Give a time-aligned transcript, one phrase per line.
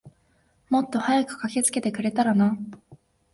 [0.71, 2.57] もっと早く駆けつけてくれたらな。